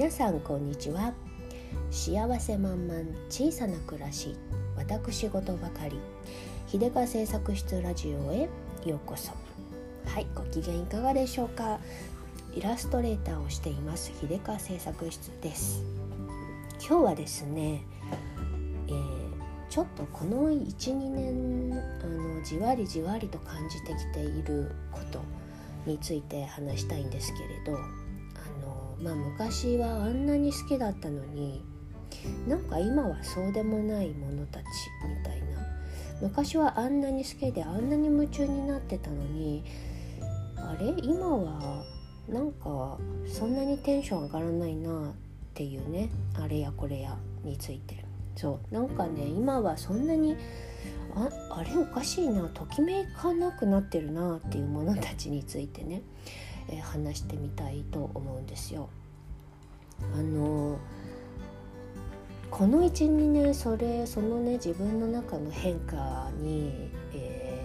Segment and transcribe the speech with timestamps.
[0.00, 1.12] 皆さんこんにちは。
[1.90, 4.34] 幸せ満々小さな暮らし
[4.74, 6.00] 私事ばかり。
[6.68, 8.48] 秀川製作室ラジオへ
[8.86, 9.30] ようこそ。
[10.06, 11.80] はいご機嫌いかがでしょうか。
[12.54, 15.84] イラストレーターをしています秀川製作室です。
[16.78, 17.82] 今日はですね、
[18.88, 19.04] えー、
[19.68, 25.20] ちょっとこの12年あのじわりじわりと感じてきていること
[25.84, 27.78] について話したいんですけれど
[29.02, 31.64] まあ昔はあんなに好きだったのに
[32.46, 34.64] なんか今はそうでもないものたち
[35.08, 35.46] みたいな。
[36.20, 39.64] 昔はあんなに好きであんなに夢中になってたのに
[40.56, 40.94] あれ？
[41.02, 41.82] 今は
[42.28, 45.12] なんかそんなにテンション上がらないなっ
[45.54, 46.10] ていうね。
[46.34, 48.04] あれやこれやについて。
[48.36, 48.74] そう。
[48.74, 50.36] なんかね今はそんなに
[51.14, 52.48] ああれおかしいな。
[52.48, 56.02] ときめかなくなってるなっていうものたちについてね
[56.68, 58.90] えー、話してみたいと思うんですよ。
[60.14, 60.78] あの
[62.50, 67.64] この12年それそのね自分の中の変化に、え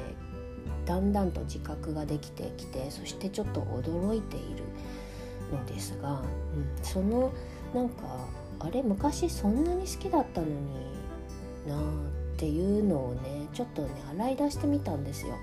[0.86, 4.63] ー、だんだんと自覚ができてきてそしてちょっと驚いている
[5.52, 7.33] のですが、うん、その
[7.73, 8.03] なんか
[8.59, 10.53] あれ昔そんなに好きだったのに
[11.67, 11.80] なあ
[12.36, 15.36] っていうのをねちょっとね洗い出してみたんですよ。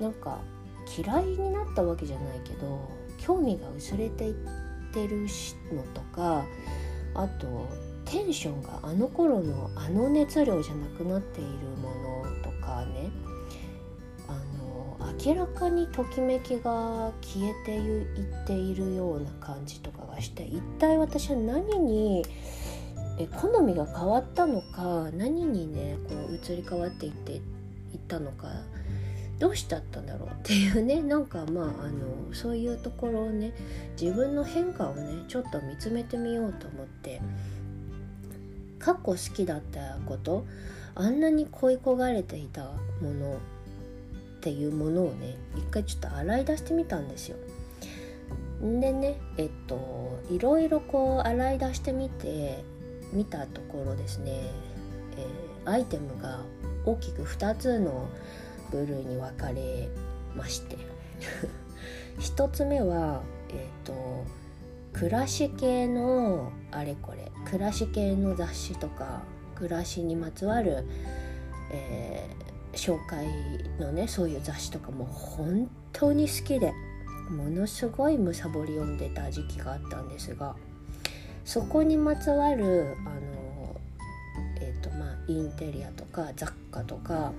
[0.00, 0.40] なんか
[0.98, 4.34] 嫌いになったわけじゃないけど興味が薄れていっ
[4.96, 5.26] てる
[5.74, 6.46] のとか
[7.14, 7.68] あと
[8.06, 13.10] テンションがあの頃のあの熱量じゃなくなっているものとかね。
[14.28, 22.24] あの明らかにときめきが消えていっているような感じとかがして一体私は何に
[23.18, 27.40] え好みが変わったのか何にねこう移り変わっていっていっ
[28.08, 28.48] たのか
[29.38, 33.52] どうしちゃったんだろうっていうね なんかまああのそういうところをね
[34.00, 37.20] 自分の変化をねちょっと見つめてみようと思って
[38.78, 40.46] 過去好きだったこと
[40.94, 42.64] あんなに恋焦がれていた
[43.02, 43.38] ものっ
[44.40, 47.36] ていうものをね一回ちょっと洗い出してみたんですよ。
[48.62, 52.64] でねえっといろいろこう洗い出してみて
[53.12, 54.50] 見たところですね、
[55.16, 56.40] えー、アイテムが
[56.86, 58.08] 大きく2つの
[58.70, 59.88] 部類に分かれ
[60.36, 60.76] まして。
[62.18, 64.24] 1つ目はえっ、ー、と
[64.92, 67.30] 暮らし系のあれこれ。
[67.46, 69.22] 暮らし系の雑誌とか
[69.54, 70.84] 暮らしにまつわる、
[71.70, 73.26] えー、紹介
[73.78, 76.72] のねそういう雑誌とかも本当に好きで
[77.30, 80.56] ものすごいむさぼり読んでた時期があったんですが
[81.44, 83.80] そこにまつわるあの
[84.60, 87.32] えっ、ー、とまあインテリアとか雑貨とか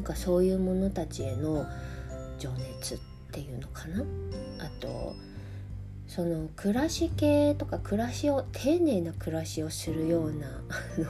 [0.00, 1.66] なんかそういうものたちへの
[2.38, 2.98] 情熱っ
[3.32, 4.02] ていうのかな？
[4.58, 5.14] あと
[6.06, 10.50] その暮らし系とか暮らしを丁寧な暮らしをするようなあ
[10.98, 11.04] の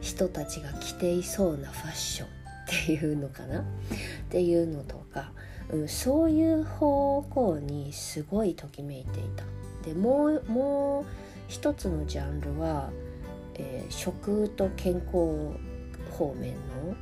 [0.00, 2.30] 人たちが着ていそうなファッションっ
[2.86, 3.60] ていうのかな？
[3.60, 3.64] っ
[4.30, 5.30] ていうのとか、
[5.68, 9.44] うん、そういう方向にすごいときめいていた。
[9.86, 11.04] でもうもう
[11.46, 12.88] 一つのジャンルは、
[13.56, 15.52] えー、食と健康
[16.18, 16.96] 方面の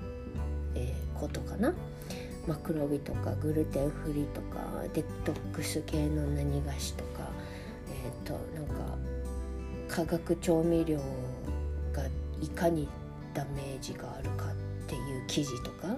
[0.76, 1.72] え、ことかな？
[2.47, 4.60] マクロビとかグルテンフリーとか
[4.94, 7.28] デトックス系の何菓子とか
[7.91, 8.97] えっ、ー、となんか
[9.88, 10.98] 化学調味料
[11.92, 12.04] が
[12.41, 12.88] いかに
[13.34, 15.97] ダメージがあるかっていう記事とか、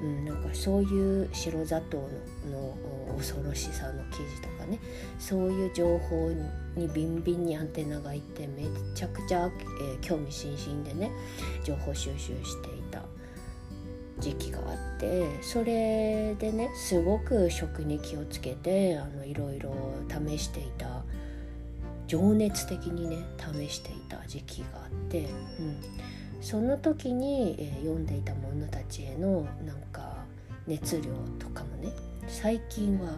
[0.00, 1.98] うん、なんかそういう白砂糖
[2.50, 2.74] の
[3.18, 4.78] 恐ろしさの記事とかね。
[5.18, 6.30] そういう情報
[6.74, 9.50] にビンビンにアンテナがいってめちゃくちゃ、
[9.80, 11.10] えー、興味津々でね
[11.64, 12.75] 情報収集して
[14.18, 14.62] 時期があ
[14.96, 19.74] ってそれでねすごく食に気をつけてあのいろいろ
[20.28, 21.02] 試していた
[22.06, 25.28] 情熱的にね試していた時期があって、
[25.58, 25.76] うん、
[26.40, 30.24] その時に、え、読んでいた者たちへのなんか
[30.66, 31.02] 熱量
[31.38, 31.90] とかもね
[32.28, 33.12] 最近は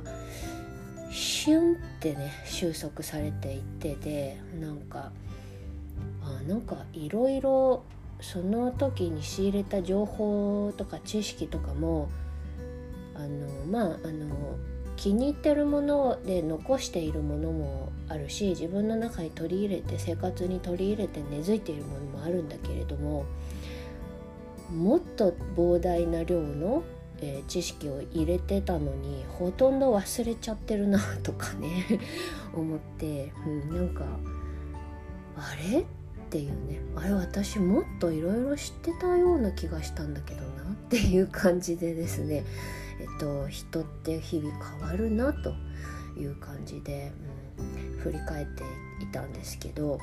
[1.11, 5.13] シュンってね収束されていってでなんか
[6.23, 7.83] あなんかいろいろ
[8.21, 12.09] その時に仕入れた情報とか知識とかも
[13.15, 14.57] あのまああの
[14.97, 23.25] 気に入ってるもので残しているものもあるし自分の中に取り入れて生活に取り入れて根付いているものもあるんだけれども
[24.75, 26.83] もっと膨大な量の、
[27.21, 32.01] えー、知識を入れてたのにほとんど忘れちゃってるなとかね
[32.53, 34.05] 思って、うん、なんか
[35.37, 35.85] あれ？
[36.29, 42.45] っていうねあれ私もっといろいろ知ってたような気がしたんだけどなっていう感じでですね
[43.01, 45.55] えっと人って日々変わるなと
[46.19, 47.13] いう感じで、
[47.95, 48.63] うん、振り返って
[49.03, 49.99] いたんですけど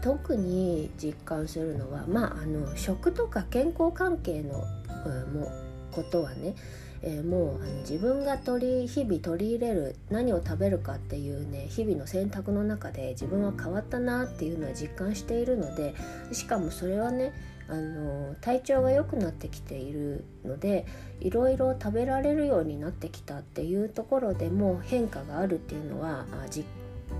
[0.00, 4.62] 特に実感するのはまああの食とか健康関係の、
[5.06, 5.52] うん、も
[5.90, 6.54] ことはね
[7.02, 15.94] えー、もうあの自分が取り日々取り入れる何を食べるかっていうね日々の選択の中で自分は変わったなっていうのは実感しているので
[16.32, 17.32] しかもそれはね
[17.68, 20.86] あの体調が良くなってきているので
[21.20, 26.26] いろいろ食べられるようになってきたっていうところでも変化があるっていうのは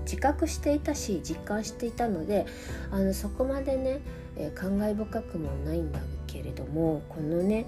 [0.05, 2.45] 自覚していたし実感していたので
[2.91, 3.99] あのそこまでね、
[4.37, 7.65] えー、感慨深くもないんだけれどもこのね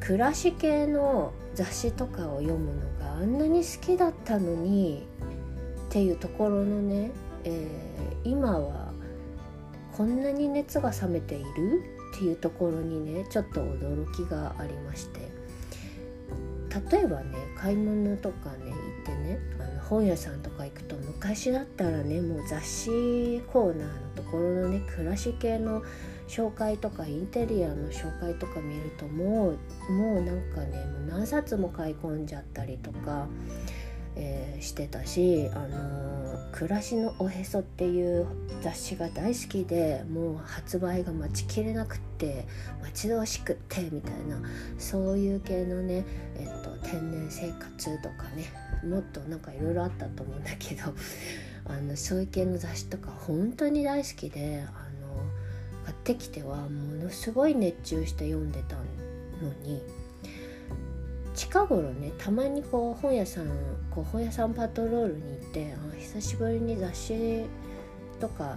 [0.00, 5.06] 暮らし系の雑誌とかを読むのがあんなに好きだったのに
[5.88, 7.10] っていうところのね、
[7.44, 8.92] えー、今は
[9.92, 11.82] こんなに熱が冷めている？
[12.16, 15.30] っていうところにねちょっと驚きがありまして。
[16.90, 25.82] 例えばね買い物とかね行ってねあの本屋さんとか行くと昔だったらねもう雑誌コーナーのところのね暮らし系の
[26.30, 29.56] 紹介とかインテリアの紹介とか見るとも
[29.88, 33.26] うもうなんかねもう何冊も買い込んじゃったりとか、
[34.14, 38.28] えー、してたし、あのー、暮らしのおへそ」っていう
[38.62, 42.46] 雑誌が大好きでもう発売が待ちきれなくって
[42.80, 44.40] 待ち遠しくってみたいな
[44.78, 46.04] そういう系のね、
[46.36, 48.52] えっと、天然生活とかね
[48.88, 50.94] もっとなんかいろいろあったと思うんだけど
[51.64, 54.64] あのそういう系の雑誌とか本当に大好きで
[55.90, 58.82] 買ってきてはものすごい熱中して読んでたの
[59.64, 59.82] に
[61.34, 63.48] 近頃ねたまにこう本屋さん
[63.90, 67.44] こう本屋さんパトロールに行ってあ久しぶりに雑誌
[68.20, 68.56] とか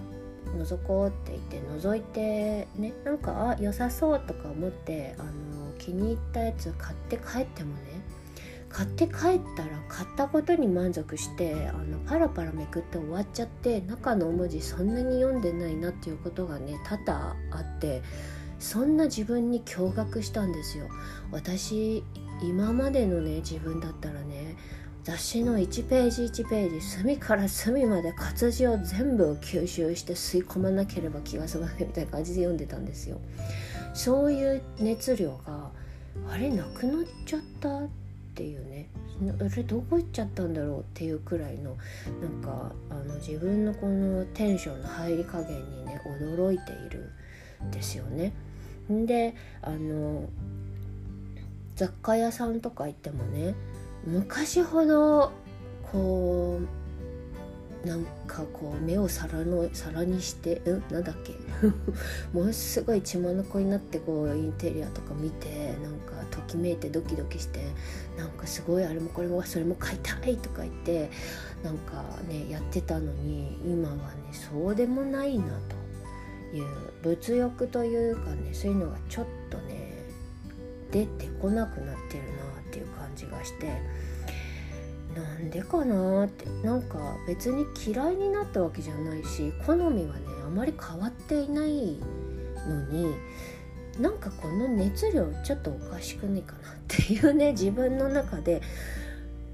[0.56, 5.32] 覗こうって言って覗いてねなんかあ良さそうとか思ってあの
[5.80, 7.93] 気に入ったやつ買って帰ってもね
[8.74, 9.16] 買って帰っ
[9.56, 18.02] たら買ったことに満足してあのパラパラめくって終わっちゃって中の文字そんなに読んでないなっていうことがね多々あって
[18.58, 20.88] そんな自分に驚愕したんですよ。
[21.32, 22.04] 私
[22.42, 24.56] 今までのね自分だったらね
[25.04, 33.20] 雑誌の1ページ1ページ隅から隅まで活字を全部吸収して吸い込まなければ気が済まないみたいな感じで読んでたんですよ。
[33.94, 35.70] そういう熱量が
[36.32, 37.82] あれなくなっちゃった
[38.34, 38.90] っていうね
[39.40, 40.80] あれどこ行っちゃったんだろう？
[40.80, 41.78] っていうくらいの
[42.20, 47.12] なんかあの自分のこのテンションの入り加減にね驚いている
[47.64, 48.34] んですよね。
[48.90, 50.28] であの
[51.76, 53.54] 雑貨屋さんとか行ってもね
[54.06, 55.32] 昔ほど
[55.92, 56.68] こう
[57.86, 60.84] なんかこう目を皿の皿にしてうん？
[60.90, 61.34] なんだっけ？
[62.32, 67.60] ものすごい血眼になってこうインテリアとか見てなんかときめいてドキドキして
[68.18, 71.10] なんかすごいあれもこれもそれも買いたいとか言って
[71.64, 74.02] なんかねやってたのに今はね
[74.32, 75.46] そうでもないな
[76.52, 76.66] という
[77.04, 80.06] 物欲というかねそういうのがちょっとね
[80.92, 83.72] 出てこなくなってるなっていう感じがして。
[85.16, 86.46] なんでかなって。
[86.66, 91.98] なんか別に嫌いになったわけじゃないし好みはねあまり変わっていない
[92.68, 93.16] のに
[94.00, 98.62] なんかこの熱量ちょっとおかしくねえかなっていうね自分の中で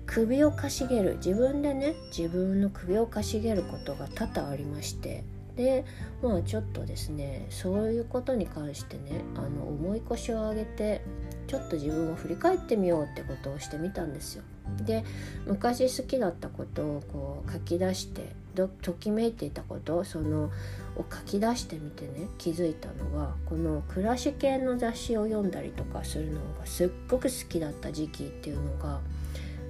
[0.05, 1.17] 首をかしげる。
[1.17, 5.23] 自分でね自分の首をかしげることが多々ありまして。
[5.55, 5.83] で
[6.23, 11.01] まあちょっとですねそういうことに関してねあの重い腰を上げて
[11.49, 14.43] ちょっと自分を振り返ってみようってことをしてみたんですよ。
[14.85, 15.03] で
[15.47, 18.35] 昔好きだったことをこう書き出して
[18.83, 20.51] ときめいていたことその
[20.95, 28.99] を書き出してみてね気づいたのはこの暮らし系の雑誌を読んだりとかするのがすっごく好きだった時期っていうのが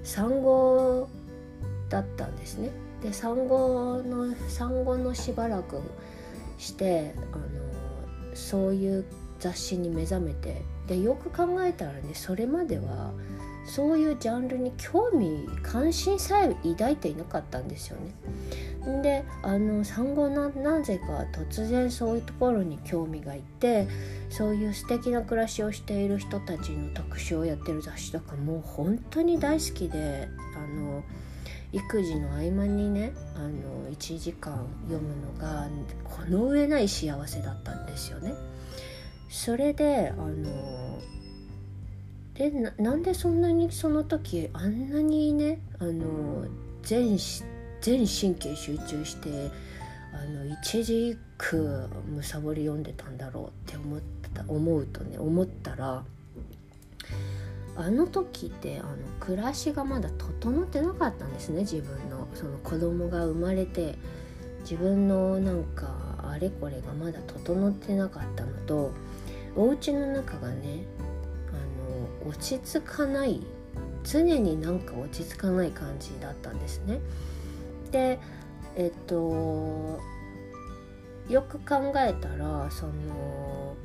[0.04, 1.08] 産後
[1.88, 2.72] だったんですね。
[3.02, 5.82] で産後の産後のしばらく
[6.58, 7.46] してあの
[8.34, 9.06] そういう
[9.40, 13.12] 雑誌に目覚めてでよく考えたらねそれまでは
[13.64, 19.02] そういうジャンルに興味関心さえ抱いていなかったんですよね。
[19.04, 23.88] であの産後ななぜか突然そういうところに興味がいて
[24.32, 31.04] そういう素敵な暮らしをしている人たちの特集をやってる雑誌とかもう本当に大好きであの
[31.72, 35.68] 育児の合間にねあの1時間読むのが
[36.04, 38.34] この上ない幸せだったんですよね。
[39.30, 41.00] それであの
[42.34, 46.46] でなんでそんなにその時あんなにねあの
[46.84, 47.18] 全
[47.82, 49.52] 全神経集中して
[50.14, 54.00] あの一字一句むさぼり読んでたんだろうって思っ
[54.34, 56.04] た思うとね思ったら
[57.76, 62.28] あの時ってあの暮らしがまだ整ってなかったんですね自分の。
[62.34, 63.96] その子供が生まれて
[64.62, 65.88] 自分のなんか
[66.24, 68.92] あれこれがまだ整ってなかったのと
[69.56, 70.86] お家の中がね
[71.50, 73.42] あの落ち着かない
[74.04, 77.00] 常になんか落ち着かない感じだったんですね。
[77.92, 78.20] で
[78.76, 80.00] えっと
[81.28, 83.76] よく考えたらその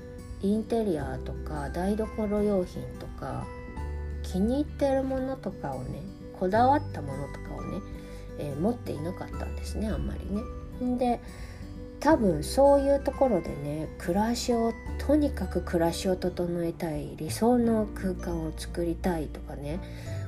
[0.43, 3.47] インテリアとか台所用品とか
[4.23, 6.03] 気に入ってるものとかをね
[6.39, 7.81] こだわったものとかをね、
[8.39, 10.99] えー、持っていなかったんですねあんまりね。
[10.99, 11.21] で
[12.05, 19.81] 多分そういうところでね暮らしをとにかく暮らしを整えたい理想の空間を作りたいとかね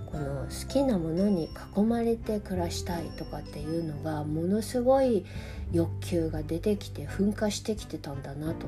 [0.07, 5.27] この好きなものに囲まれて暮らしたいとかっていうのがものすごい
[5.71, 8.67] 欲求が出てきて噴火してきてたんだなと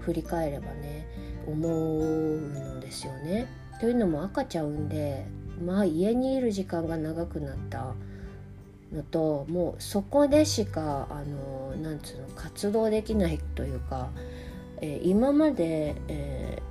[0.00, 1.08] 振り返ればね
[1.46, 3.46] 思うのですよね。
[3.80, 5.24] というのも赤ちゃん産んで
[5.64, 7.94] まあ家にいる時間が長くなった
[8.92, 14.10] のともうそこでしかあのなんつうの活動できないというか、
[14.80, 16.62] えー、今まで、え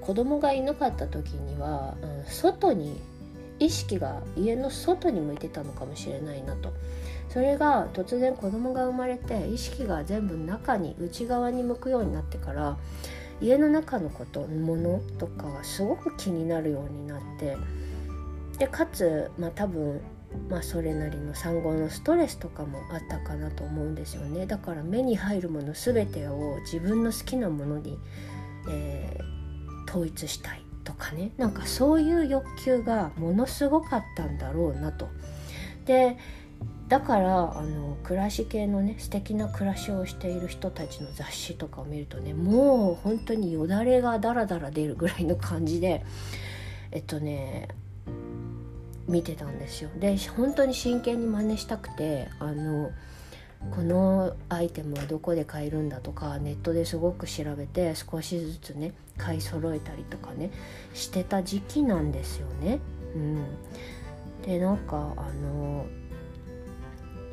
[0.00, 3.00] ー、子供がいなかった時には、うん、外に
[3.58, 6.72] 意識が家の外に向いてたのかもしれないなと。
[7.28, 12.78] それが突然子供が生まれて意識が全部中に内側に向くようになってから
[13.40, 17.56] 家の中のことものとかがすごく気になるようになって
[18.58, 20.00] でかつまあ多分
[20.48, 27.98] まあそれなりの産後のストレスとかもあったかなと思うんですよねだから目に入るもの全てを自分の好きなものに、
[28.68, 35.08] えー、統一したいとかねなんかそういう欲求がものすごかったんだろうなと。
[35.84, 36.16] で
[36.88, 46.02] だからあの暮らし系のね素敵な暮らしをしている人たちの雑誌とかを見るとねもう本当によだれがダラダラ出るぐらいの感じで
[46.90, 47.68] えっとね
[49.08, 49.90] 見てたんですよ。
[49.98, 52.92] で本当に真剣に真似したくてあの
[53.74, 60.50] このアイテムはどこで買えるんだとかネットですごく調べて少しずつね買い揃えたりとかね
[60.94, 62.78] してた時期なんですよね。
[63.14, 63.44] うん、
[64.42, 65.86] でなんかあの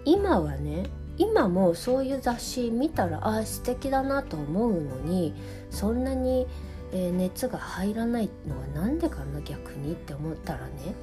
[0.05, 0.85] 今はね
[1.17, 5.33] 今もそういう雑誌見たらあ素敵だなと思うのに
[5.69, 6.47] そんなに、
[6.91, 10.95] えー、熱が入らないのは何でかな逆にって思ったらね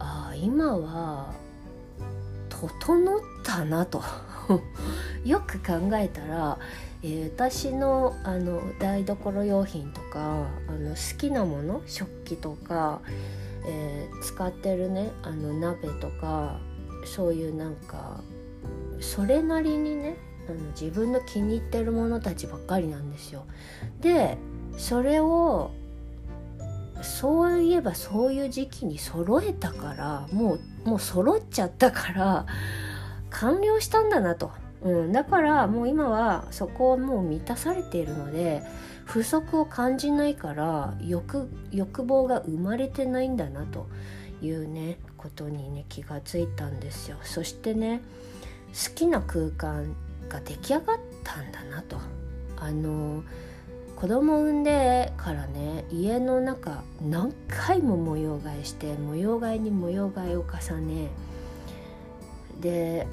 [0.00, 1.32] あ今は
[2.48, 4.02] 整ったなと
[5.24, 6.58] よく考えたら、
[7.02, 13.00] えー、私のあの台所用品とかあの好きなもの食器とか、
[13.66, 16.58] えー、使ってるねあの鍋とか
[17.04, 18.20] そういうなんか
[19.00, 20.16] それなりにね
[20.48, 23.44] あの自分の気に入ってるものたちばっかりなんですよ。
[24.00, 24.36] で
[24.76, 25.70] それを
[27.02, 32.46] そういえばそういう時期に揃えたからもうもう揃っちゃったから
[33.30, 34.50] 完了したんだなと、
[34.82, 38.62] うん、だからもう今はそこをもう満たされているので
[39.04, 43.88] 不足を感じないから欲欲望が生まれてないんだなと
[44.42, 47.18] いうねことにね気がついたんですよ。
[47.22, 48.00] そしてね
[48.68, 49.96] 好きな空間
[50.28, 51.98] が出来上がったんだなと。
[52.56, 53.24] あの
[54.00, 61.08] 子供産んでからね家の中何回も模様替えして模様替えに模様替えを重ね
[62.62, 63.06] で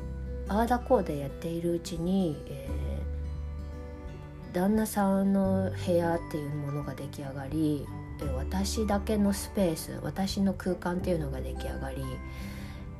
[0.47, 7.85] ああだこうでやっているうちに、えー、旦那さんの部屋っていうものが出来上がり
[8.37, 11.97] 私だけのスペース私の空間っていうのが出来上がり、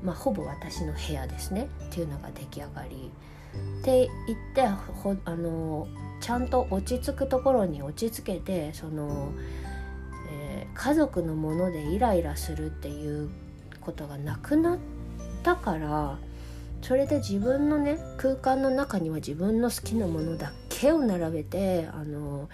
[0.03, 3.11] まあ、ほぼ私の部屋ですねっていうのが出来上がり。
[3.81, 5.87] って言ってあの
[6.19, 9.31] ちゃんと落ち着くところに落ち着けてその、
[10.31, 13.29] えー、家族のものでイライラするっていう
[13.81, 14.79] ことがなくなっ
[15.43, 16.17] たから
[16.81, 22.49] それで自分のね空間の中には自分の好きなものだけを並べてあの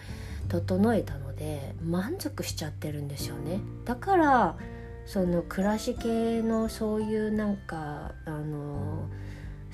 [0.50, 3.60] 整えたので満足しちゃってるんですよね。
[3.86, 4.58] だから
[5.06, 9.10] その暮らし系のそういうなんかあの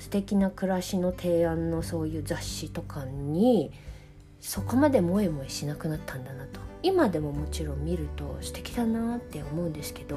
[0.00, 3.70] 素敵な暮らしの提案のそういう雑誌とかに
[4.40, 6.58] そこまでモエモエしなくなったんだなと。
[6.82, 10.16] 今でももちろん見ると素敵だなって思うんですけど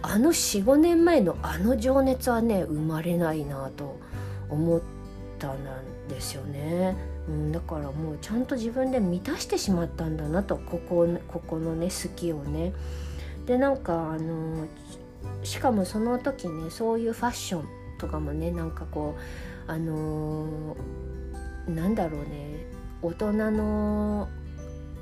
[0.00, 3.98] あの45年前のあの情熱はね生まれないなと
[4.48, 4.80] 思っ
[5.40, 5.58] たん
[6.08, 6.96] ですよね、
[7.28, 12.72] うん、だからもうちゃんと自分で満たしてしまったんだなとここここのね好きをね。
[13.46, 14.66] でなんかあの
[15.42, 19.16] しかもその時ねそういうファッションとかもねなんかこ
[19.68, 22.66] うあのー、なんだろうね。
[23.02, 24.28] 大人の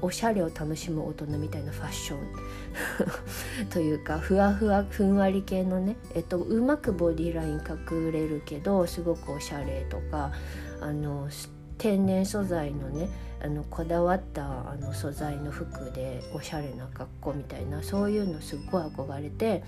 [0.02, 2.18] おしゃれを楽しむ大人みたいなファッション。
[3.70, 10.32] というかふわふわふんわり系のね、えっと、うまくボディライン隠れるけどすごくおしゃれとか
[10.80, 11.28] あの
[11.78, 13.08] 天然素材のね
[13.42, 19.62] あのこだわったあの素材の服でおしゃれな格好みたいなそういうのすっごい憧れて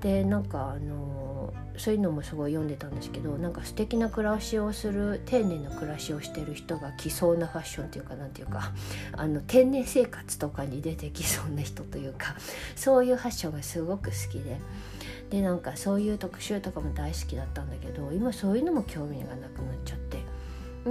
[0.00, 8.72] でなんかあのそういうのもすごい読んでたんですけどなんか素敵な暮らしをする丁寧な暮らしをしてる人が着そうなファッションっていうかなんていうか
[9.12, 12.36] あの天然生活とかに出てきそうな人というか
[12.76, 14.60] そういうファッションがすごく好きで。
[15.30, 20.18] でなんかそういう特集とかも大好きだったんだけど今そういうのも興味がなくなっちゃって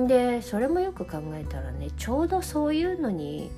[0.05, 3.49] でそれもよく考えたらねちょうどそういうのに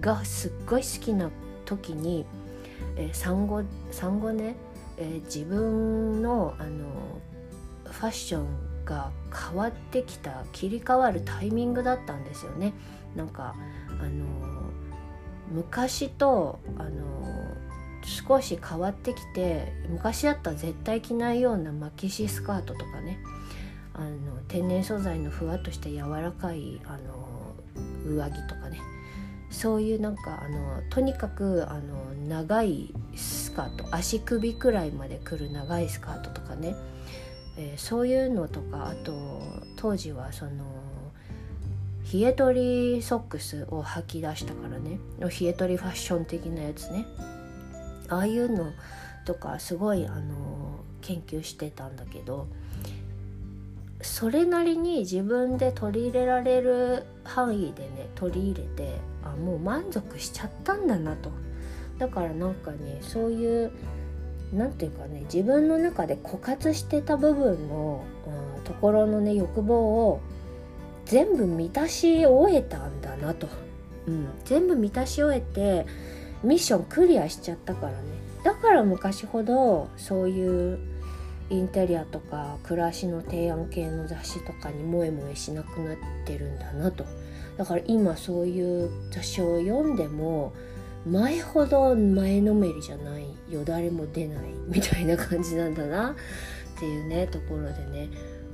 [0.00, 1.30] がすっごい好きな
[1.66, 2.24] 時に、
[2.96, 4.56] えー、産後産後ね
[4.96, 7.20] えー、自分のあの
[7.84, 9.10] ファッションが
[9.48, 12.72] 変わってきた切り替わるタイミングだったんですよね。
[13.14, 13.54] なんか
[14.00, 14.24] あの
[15.50, 17.16] 昔とあの
[18.02, 23.18] 少し変わってきて昔だったら絶対着ないようなマキシスカートとかね
[23.94, 27.54] あの天然素材のふわっとした柔らかいあの
[28.06, 28.80] 上着とかね
[29.56, 36.76] そういうなんかあのとにかくあの長いスカート足首くらいまでくる長いスカートとかね、
[37.56, 39.14] えー、そういうのとかあと
[39.76, 40.50] 当時はその
[42.12, 45.00] 冷え取りソックスを履き出したからね。
[45.20, 47.06] 冷え取りファッション的なやつね。
[48.08, 48.72] ああいうの
[49.24, 52.46] とかすごいあの研究してたんだけど
[54.02, 61.30] それなりに自分で取り入れられる範囲でね取り入れてもう満足しちゃったんだなと。
[61.98, 63.72] だからなんかねそういう
[64.52, 68.04] 何て言うかね自分の中で枯渇してた部分の、
[68.56, 70.20] うん、ところのね欲望を
[71.04, 73.48] 全部満たし終えたんだなと、
[74.06, 75.86] うん、全部満たし終えて
[76.42, 77.98] ミッションクリアしちゃったからね。
[78.44, 80.78] だから昔ほどそういう
[81.48, 87.04] インテリアとか暮らしの提案系の雑誌とかに萌え萌えしなくなってるんだなと。
[87.56, 90.52] だから今そういう雑誌を読んでも
[91.06, 98.08] 前ほど前のめりじゃないよだれも出ないみたいな感じなんだなっていうねところでね。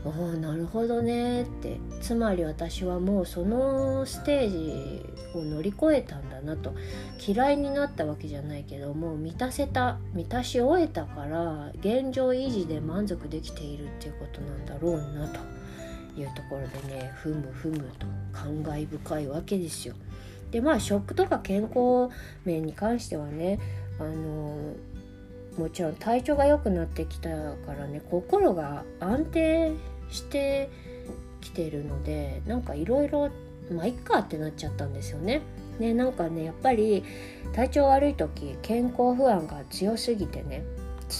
[0.04, 1.78] ああなるほどねって。
[2.00, 6.74] つまり私はもうそのステージを乗り越えたんだなと。
[7.24, 15.61] 嫌いになったわけじゃないけどもう満たせた満たし終えたから現状維持で満足できているっていうことなんだろうなと。
[16.16, 19.94] いうところでねふむふむと感慨深いわけですよ。
[20.50, 23.58] でまあ食とか健康面に関してはね
[23.98, 24.74] あの
[25.58, 29.72] もちろん体調が良くなってきたからね心が安定
[30.10, 30.70] して
[31.40, 33.30] きてるのでなんかいろいろ
[33.70, 35.42] まあいっかってなっちゃったんですよね。
[35.78, 37.02] ねなんかねやっぱり
[37.54, 40.64] 体調悪い時健康不安が強すぎてね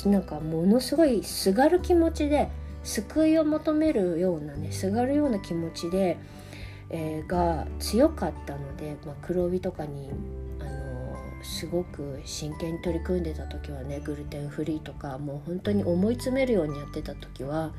[0.07, 2.49] なんかものすごいすがる気持ちで
[2.85, 6.19] 救いを求めるようなねすがるような気持ちで
[6.93, 10.11] えー、が強かったので、まあ、黒帯とかに
[10.61, 17.73] あのすごく真剣に取り組んでた時はねグルテンフリーとかもう本当に思い詰めるようにやってた時は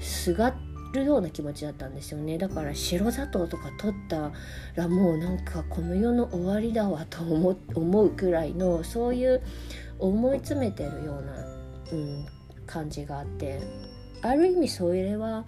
[0.00, 0.54] すが
[0.94, 2.36] るような気持ちだったんですよね。
[2.36, 4.30] だから白砂糖とか取った
[4.76, 9.42] らもうなんかこの世の終わりだわと思思うくらいのそういう
[9.98, 11.32] 思い詰めてるような、
[11.92, 12.26] うん、
[12.66, 13.62] 感じがあって
[14.22, 15.44] ある意味それは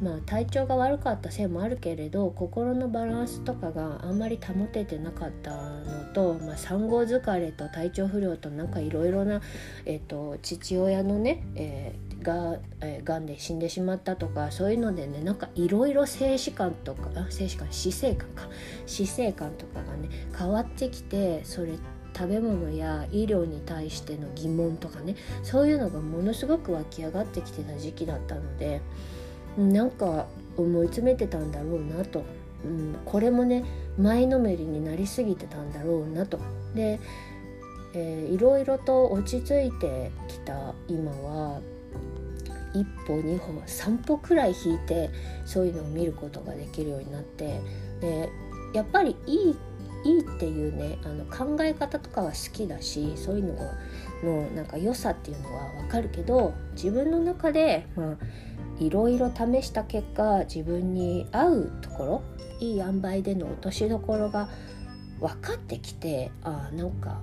[0.00, 9.40] まあ、体調が悪かったせいもあるけれど心のバランスとかがあんまり保ててなかったのと、まあ、産後疲れと体調不良となんかいろいろな、
[9.86, 18.50] えーと、父親のね、えー、が、えー、がんで死んでしまったとかそういうのでねなんかいろいろ静止感とかあ静止感死生観か。
[18.84, 28.80] 死生観とかがね変わってきてそれって食べ物や医療に対しての疑問とかねそういうのがものすごく湧き上がってきてた時期だったので。
[29.56, 30.26] なんか
[30.56, 32.24] 思い詰めてたんだろうなと、
[32.64, 33.64] うん、これもね
[33.98, 36.38] 前のめりになりすぎてたんだろうなと。
[36.74, 37.00] で、
[37.94, 41.60] えー、いろいろと落ち着いてきた今は
[42.74, 45.10] 一歩二歩三歩くらい引いて
[45.46, 47.60] そういうのを見ることができるようになって
[48.00, 48.28] で
[48.74, 49.56] やっぱりいい
[50.06, 53.54] いいっていうねあの考え方とかは好きだしそういうの
[54.22, 58.16] のなんか良さっていうのは分かるけど自分の中で、まあ、
[58.78, 62.22] いろいろ試した結果自分に合うところ
[62.60, 64.48] いい塩梅での落としどころが
[65.20, 67.20] 分かってきてあなんか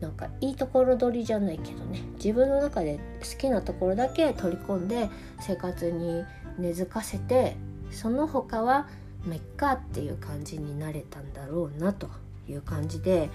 [0.00, 5.08] なんかいいところ取りじゃないけどね自分の中で好きなところだけ取り込んで
[5.40, 6.24] 生活に
[6.58, 7.56] 根付かせて
[7.90, 8.88] その他は
[9.26, 12.08] まっかっていう感じになれたんだろうなと
[12.48, 13.30] いう感じで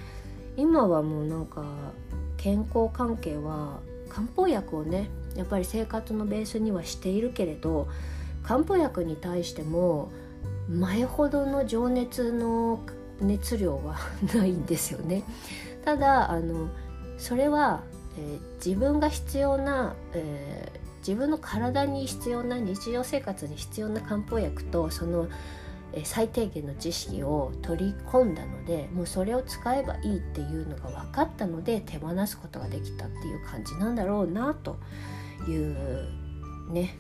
[0.58, 1.63] 今はもうなんか
[2.38, 7.88] 健康関係は漢方薬をねやっぱり生活のベースにはしているけれど
[8.43, 10.12] 漢方薬に対しても
[10.69, 12.80] 前ほどの情熱の
[13.19, 13.97] 熱量は
[14.34, 15.23] ないんですよね。
[15.86, 16.69] ただあの
[17.17, 17.84] それは、
[18.17, 25.27] えー、自分が必要な、えー、自分の体に必要な日常生活に必要な漢方薬とその、
[26.04, 34.77] 最低限の知識を取り込んだのでもうそれを使えばいいっていうのが分かったので手放すことができたっていう感じなんだろうなと
[35.47, 36.08] いう
[36.71, 36.95] ね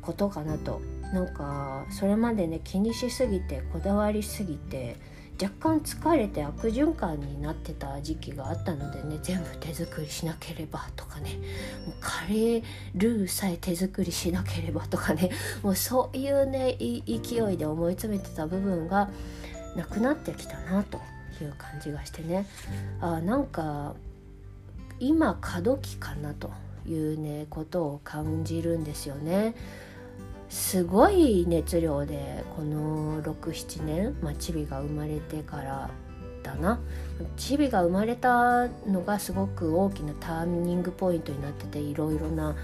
[0.00, 0.80] ことかなと。
[1.12, 4.96] なんかそれまでね気にしすぎてこだわりすぎて
[5.40, 11.38] 若干疲れて悪循環になってた時期があったのでね全部手作りしなければとかね
[12.22, 12.62] もうカレー
[12.94, 15.30] ルーさえ手作りしなければとかね
[15.62, 19.10] もうそういうね勢いで思い詰めてた部分が
[19.76, 21.00] なくなってきたなと
[21.40, 22.46] いう感じがしてね
[23.00, 23.94] あなんか
[25.00, 26.50] 今過渡期かなと
[26.86, 29.54] いうねことを感じるんですよね。
[30.48, 35.90] すごい熱量でこの67年、まあ、チビが生まれてから
[36.42, 36.80] だな。
[37.36, 42.56] チビが生まれたのがすごく大きなターニングポイントになってていろいろな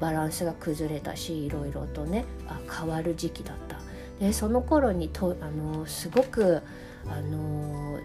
[0.00, 3.78] バランスが崩れたしいろいろとねあ変わる時期だった。
[4.20, 6.62] でその頃にとあのすごく
[7.06, 7.98] あの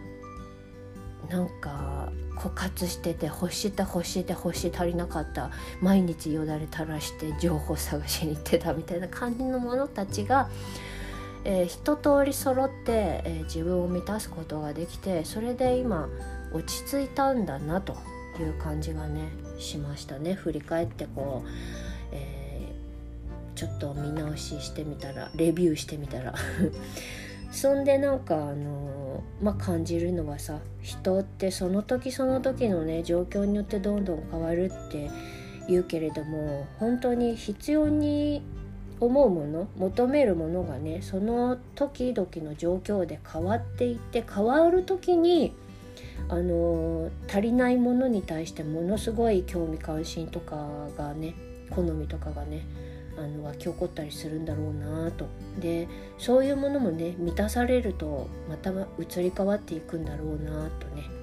[1.29, 10.49] なんか枯渇してて欲して欲して欲し足りなかった毎日よだれ垂らして情報探しに行ってたみたいな感じの者たちが、
[11.45, 16.09] えー、一通り揃って、えー、自分を満たすことができてそれで今
[16.53, 17.97] 落ち着いたんだなと
[18.39, 20.33] いう感じがねしましたね。
[20.33, 21.49] 振り返ってこう、
[22.11, 26.33] えー、ちょっと見直ししてみたらレビューしてみたら。
[27.51, 35.09] そんでなんかあのまあ感じるのはさ人ってその時その時のね状況によってどんどん変わるって
[35.67, 38.43] 言うけれども本当に必要に
[38.99, 45.53] 思うもの求めるものがねその時々の状況で変わっていって変わる時に
[46.27, 51.33] あの足りないものに対してものすごい興味関心とかがね
[51.69, 52.65] 好みとかがね
[53.17, 55.27] あの湧き起こったりするんだろうなと。
[55.59, 61.18] でそういうものもね満たされるとまた移り変わっていくんだろうなとね。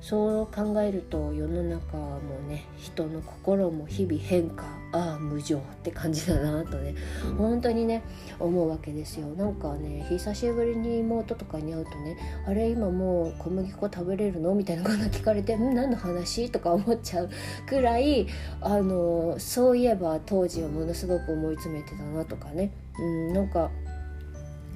[0.00, 6.94] そう考えると世の中もね人の心も日々変化ああ無常って感じだなとね
[7.36, 8.02] 本当にね
[8.38, 12.16] 思うわけですよなんかね久しぶりに妹とかに会うとね
[12.48, 17.30] 「あれ今もう小麦粉食べれるの?」みたいなこと聞かれて「ん何の話?」とか思っちゃう
[17.68, 18.26] くらい
[18.62, 23.70] あのそういえば当時はものすごく思い詰めてたなとかねうんなんか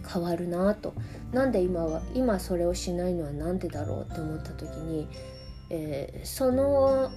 [0.07, 0.95] 変わるなと。
[1.33, 5.09] なんで今は今それをしないのは何でだろうって思った時に、
[5.71, 7.11] えー、その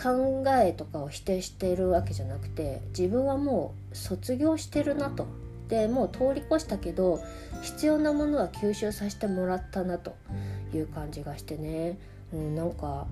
[0.00, 5.26] 考えとかを否定してるわけじゃなくて自分はもう卒業してるなと。
[5.68, 7.20] でもう通り越したけど
[7.60, 10.14] 必要なものは吸収させてもらったなと
[10.72, 11.98] いう感じがしてね、
[12.32, 13.08] うん、なんか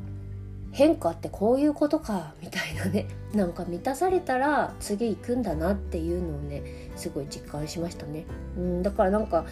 [0.74, 3.06] 変化ってこういうことかみたいなね。
[3.32, 6.62] なんか満たされたら次行くんだなっていうのをね
[6.96, 9.44] すごい実感しましたね、うん、だからなんか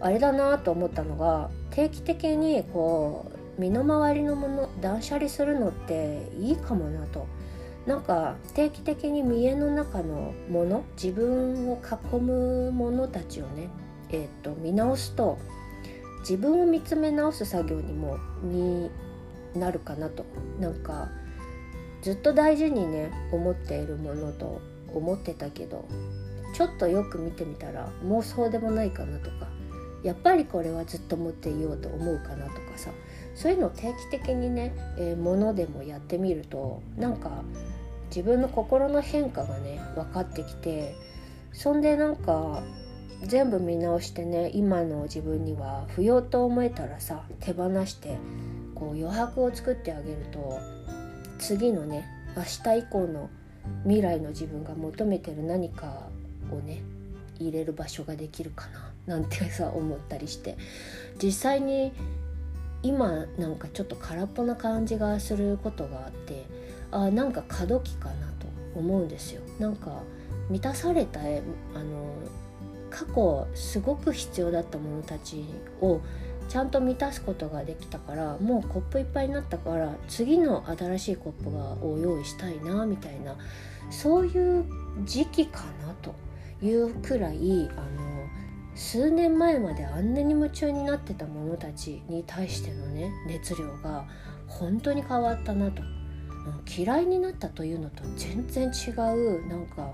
[0.00, 3.26] あれだなと思ったのが定期的にこ
[3.58, 7.26] う身の回りのもの断捨離するのっていいかもなと。
[7.86, 13.68] なんか定期的に家の中のもの自分を囲むものたちをね、
[14.10, 15.36] えーと、と見直すと
[16.20, 18.88] 自分を見つめ直す作業にもに
[19.54, 20.24] なるかなと。
[20.60, 21.08] なんか
[22.02, 24.60] ずっと大事にね思っているものと
[24.92, 25.86] 思ってたけど
[26.52, 29.48] ちょっとよく見てみたらもうそうでもないかなとか
[30.02, 32.90] やっぱりこれはずっと持っていようと思うかなとかさ
[33.34, 37.44] そういうのを定期的にね、えー、ものでもやってみるとなんか
[38.08, 40.94] 自分の心の変化がね分かってきて
[41.52, 42.62] そんでなんか
[43.22, 48.18] 全部見直してね今の自分には不要と思えたらさ手放して
[48.82, 50.58] こう余白を作ってあげると
[51.38, 52.04] 次のね
[52.36, 53.30] 明日以降の
[53.84, 56.08] 未来の自分が求めてる何か
[56.50, 56.82] をね
[57.38, 58.66] 入れる場所ができるか
[59.06, 60.56] ななんてさ思ったりして
[61.22, 61.92] 実際に
[62.82, 66.44] 今なんかちょっと空っぽな感じがすることがあって
[66.90, 69.42] あなんか過渡期かなと思うんですよ。
[69.60, 70.02] なんか
[70.50, 72.14] 満たされたあの
[72.90, 75.44] 過去すごく必要だったものたち
[75.80, 76.00] を
[76.48, 83.36] ちゃんと満たすことができたからもうコップいっぱいになったから次の新しいコップがを用意したいなみたいな
[83.90, 84.64] そういう
[85.04, 86.14] 時期かなと
[86.62, 88.26] いうくらいあの
[88.74, 94.06] 数年前まであんなに夢中になってた者たちに対してのね熱量が
[94.46, 95.82] 本当に変わったなと。
[96.66, 99.92] 嫌いになったというのと全然違うなんか、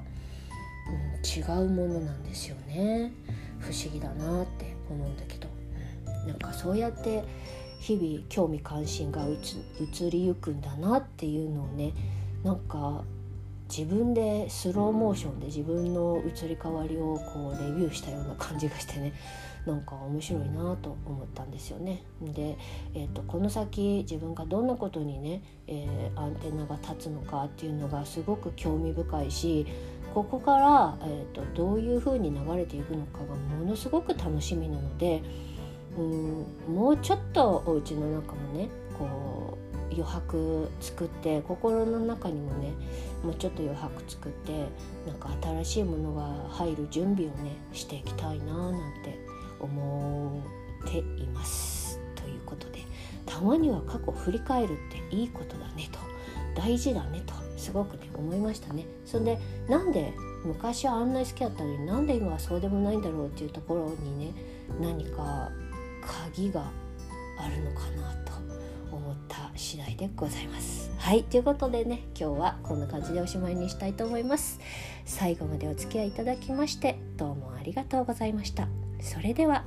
[0.88, 3.12] うん、違うものなんですよね。
[3.58, 5.47] 不思議だなって思うんだけど、
[6.28, 7.24] なんかそうやって
[7.80, 11.92] 日々興味関心が移りゆくんだなっていうのをね
[12.44, 13.02] なんか
[13.68, 19.12] 自分でスローモーションで自分の移り変わりをこうレビューしたような感じがしてね
[19.66, 22.02] なんか面白いなと思ったんですよね。
[22.22, 22.56] で、
[22.94, 29.66] えーと、この先自分がどんなことにね、えー、アンテナが立つのかっていうのがすごく興味深いし
[30.14, 35.22] ここから、えーと、どういうふうに流れていくのかがものすごく楽しみなので
[35.98, 39.58] うんもうちょっとお家の中もねこ
[39.90, 42.72] う余白作って心の中にもね
[43.24, 44.66] もうちょっと余白作って
[45.06, 49.18] なんか新しいものが入る準備をねしていきたいななんて
[49.58, 50.42] 思
[50.86, 51.98] っています。
[52.14, 52.78] ということで
[53.26, 54.76] たまには過去振り返るっ
[55.10, 55.98] ていいことだねと
[56.60, 58.86] 大事だねとすごくね思いましたね。
[59.04, 60.12] それでなんで
[60.44, 64.32] 昔はあんなに好きだったのになんで今はそうでもないんだろうっていうところにね
[64.80, 65.50] 何か
[66.00, 66.70] 鍵が
[67.38, 68.32] あるのかなと
[68.90, 70.90] 思った次第でございます。
[70.98, 71.24] はい。
[71.24, 74.60] ということでね今日はこんな感じでおしまいにしたいと思います。
[75.04, 78.68] 最後までお付き合いいただきましてどうもありがとうございました。
[79.00, 79.64] それでは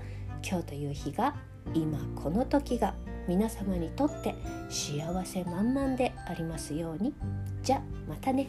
[0.47, 1.35] 今日という日が
[1.73, 2.93] 今この時が
[3.27, 4.35] 皆様にとって
[4.69, 7.13] 幸せ満々でありますように。
[7.63, 8.47] じゃまたね。